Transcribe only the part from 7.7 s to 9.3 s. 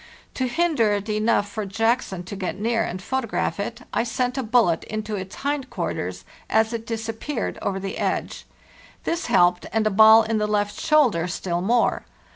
the edge. This